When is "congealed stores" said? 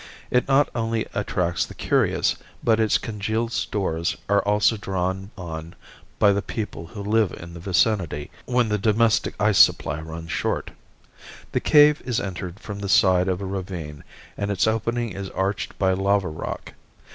2.97-4.17